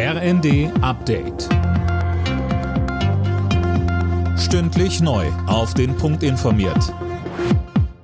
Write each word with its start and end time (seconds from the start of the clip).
RND 0.00 0.70
Update. 0.80 1.48
Stündlich 4.38 5.00
neu. 5.00 5.26
Auf 5.48 5.74
den 5.74 5.96
Punkt 5.96 6.22
informiert. 6.22 6.94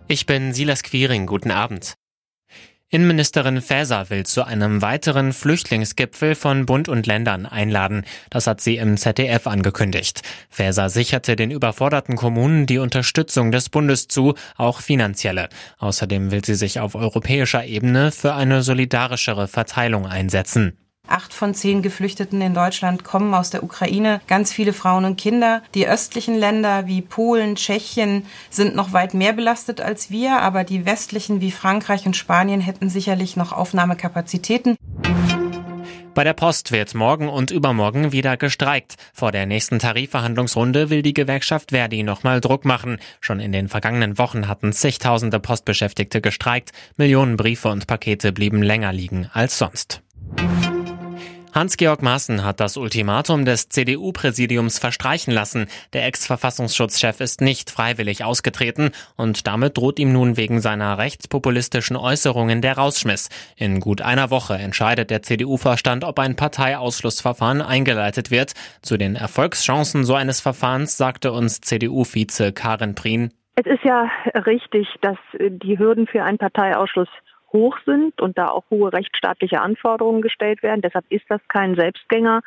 Ich 0.09 0.27
bin 0.27 0.53
Silas 0.53 0.83
Quiring. 0.83 1.27
Guten 1.27 1.53
Abend. 1.53 1.95
Innenministerin 2.89 3.63
Faeser 3.63 4.11
will 4.11 4.27
zu 4.27 4.43
einem 4.43 4.83
weiteren 4.83 5.33
Flüchtlingsgipfel 5.33 6.35
von 6.35 6.67
Bund 6.67 6.89
und 6.89 7.07
Ländern 7.07 7.47
einladen. 7.47 8.05
Das 8.29 8.49
hat 8.49 8.61
sie 8.61 8.77
im 8.77 8.97
ZDF 8.97 9.47
angekündigt. 9.47 10.23
Faeser 10.51 10.91
sicherte 10.91 11.37
den 11.37 11.53
überforderten 11.53 12.17
Kommunen 12.17 12.67
die 12.67 12.79
Unterstützung 12.79 13.53
des 13.53 13.69
Bundes 13.69 14.09
zu, 14.09 14.35
auch 14.57 14.81
finanzielle. 14.81 15.49
Außerdem 15.79 16.33
will 16.33 16.45
sie 16.45 16.57
sich 16.57 16.81
auf 16.81 16.97
europäischer 16.97 17.65
Ebene 17.65 18.11
für 18.11 18.35
eine 18.35 18.65
solidarischere 18.65 19.47
Verteilung 19.47 20.09
einsetzen. 20.09 20.77
Acht 21.07 21.35
von 21.35 21.55
zehn 21.55 21.83
Geflüchteten 21.83 22.41
in 22.41 22.55
Deutschland 22.55 23.05
kommen 23.05 23.35
aus 23.35 23.51
der 23.51 23.63
Ukraine, 23.63 24.21
ganz 24.27 24.53
viele 24.53 24.73
Frauen 24.73 25.05
und 25.05 25.17
Kinder. 25.17 25.63
Die 25.75 25.87
östlichen 25.87 26.35
Länder 26.35 26.87
wie 26.87 27.03
Polen, 27.03 27.57
Tschechien 27.57 28.25
sind 28.49 28.75
noch 28.75 28.93
weit 28.95 29.13
mehr 29.13 29.35
belastet 29.35 29.83
als 29.83 30.11
wir, 30.11 30.41
aber 30.41 30.65
die 30.65 30.87
westlichen 30.87 31.43
wie 31.43 31.51
Frankreich 31.51 32.07
und 32.07 32.17
Spanien 32.17 32.61
hätten 32.61 32.89
sicherlich 32.89 33.37
noch 33.37 33.53
Aufnahmekapazitäten. 33.53 34.77
Bei 36.15 36.23
der 36.23 36.33
Post 36.33 36.71
wird 36.71 36.95
morgen 36.95 37.29
und 37.29 37.51
übermorgen 37.51 38.13
wieder 38.13 38.37
gestreikt. 38.37 38.95
Vor 39.13 39.33
der 39.33 39.47
nächsten 39.47 39.81
Tarifverhandlungsrunde 39.81 40.89
will 40.89 41.03
die 41.03 41.13
Gewerkschaft 41.13 41.73
Verdi 41.73 42.05
nochmal 42.05 42.41
Druck 42.41 42.65
machen. 42.65 42.99
Schon 43.21 43.41
in 43.41 43.51
den 43.51 43.69
vergangenen 43.69 44.17
Wochen 44.17 44.47
hatten 44.47 44.73
zigtausende 44.73 45.41
Postbeschäftigte 45.41 46.21
gestreikt. 46.21 46.71
Millionen 46.97 47.37
Briefe 47.37 47.69
und 47.69 47.89
Pakete 47.89 48.33
blieben 48.33 48.63
länger 48.63 48.93
liegen 48.93 49.29
als 49.33 49.59
sonst. 49.59 50.04
Hans-Georg 51.55 52.03
Maaßen 52.03 52.45
hat 52.45 52.59
das 52.59 52.77
Ultimatum 52.77 53.45
des 53.45 53.69
CDU-Präsidiums 53.69 54.81
verstreichen 54.81 55.33
lassen. 55.33 55.69
Der 55.93 56.05
Ex-Verfassungsschutzchef 56.05 57.21
ist 57.21 57.41
nicht 57.41 57.71
freiwillig 57.71 58.25
ausgetreten 58.25 58.91
und 59.17 59.47
damit 59.47 59.79
droht 59.79 60.01
ihm 60.01 60.13
nun 60.13 60.37
wegen 60.37 60.61
seiner 60.61 60.99
rechtspopulistischen 60.99 61.97
Äußerungen 61.97 62.61
der 62.61 62.77
Rausschmiss. 62.77 63.29
In 63.57 63.79
gut 63.79 64.03
einer 64.03 64.31
Woche 64.31 64.55
entscheidet 64.55 65.11
der 65.11 65.23
CDU-Vorstand, 65.23 66.03
ob 66.03 66.19
ein 66.19 66.35
Parteiausschlussverfahren 66.35 67.63
eingeleitet 67.63 68.33
wird. 68.33 68.55
Zu 68.83 68.97
den 68.97 69.15
Erfolgschancen 69.15 70.03
so 70.03 70.15
eines 70.17 70.41
Verfahrens 70.41 70.97
sagte 70.97 71.31
uns 71.31 71.61
CDU-Vize 71.61 72.53
Karin 72.53 72.97
Prien. 72.97 73.33
Es 73.55 73.67
ist 73.67 73.85
ja 73.85 74.11
richtig, 74.45 74.89
dass 75.03 75.19
die 75.39 75.79
Hürden 75.79 76.09
für 76.09 76.25
einen 76.25 76.39
Parteiausschluss 76.39 77.09
hoch 77.55 77.79
sind 77.87 78.21
und 78.21 78.37
da 78.37 78.49
auch 78.49 78.65
hohe 78.71 78.93
rechtsstaatliche 78.93 79.63
Anforderungen 79.63 80.21
gestellt 80.21 80.63
werden. 80.63 80.83
Deshalb 80.83 81.07
ist 81.09 81.25
das 81.29 81.41
kein 81.49 81.75
Selbstgänger. 81.77 82.43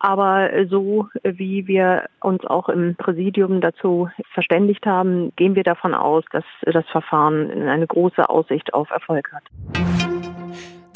Aber 0.00 0.48
so 0.70 1.08
wie 1.24 1.66
wir 1.66 2.04
uns 2.20 2.44
auch 2.46 2.68
im 2.68 2.94
Präsidium 2.94 3.60
dazu 3.60 4.08
verständigt 4.32 4.86
haben, 4.86 5.34
gehen 5.34 5.56
wir 5.56 5.64
davon 5.64 5.92
aus, 5.92 6.24
dass 6.30 6.44
das 6.62 6.86
Verfahren 6.86 7.50
eine 7.68 7.86
große 7.86 8.30
Aussicht 8.30 8.72
auf 8.74 8.90
Erfolg 8.90 9.32
hat. 9.32 9.42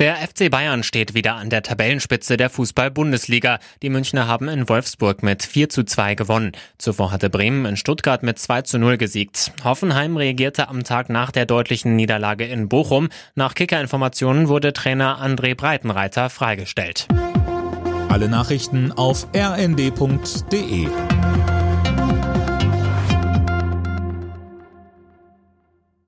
Der 0.02 0.16
FC 0.16 0.50
Bayern 0.50 0.82
steht 0.82 1.14
wieder 1.14 1.36
an 1.36 1.48
der 1.48 1.62
Tabellenspitze 1.62 2.36
der 2.36 2.50
Fußball-Bundesliga. 2.50 3.60
Die 3.82 3.88
Münchner 3.88 4.26
haben 4.26 4.48
in 4.48 4.68
Wolfsburg 4.68 5.22
mit 5.22 5.44
4 5.44 5.68
zu 5.68 5.84
2 5.84 6.16
gewonnen. 6.16 6.50
Zuvor 6.76 7.12
hatte 7.12 7.30
Bremen 7.30 7.64
in 7.66 7.76
Stuttgart 7.76 8.24
mit 8.24 8.36
2 8.36 8.62
zu 8.62 8.80
0 8.80 8.96
gesiegt. 8.96 9.52
Hoffenheim 9.62 10.16
reagierte 10.16 10.68
am 10.68 10.82
Tag 10.82 11.08
nach 11.08 11.30
der 11.30 11.46
deutlichen 11.46 11.94
Niederlage 11.94 12.44
in 12.46 12.68
Bochum. 12.68 13.10
Nach 13.36 13.54
Kicker-Informationen 13.54 14.48
wurde 14.48 14.72
Trainer 14.72 15.24
André 15.24 15.54
Breitenreiter 15.54 16.30
freigestellt. 16.30 17.06
Alle 18.08 18.28
Nachrichten 18.28 18.90
auf 18.90 19.28
rnd.de 19.36 20.88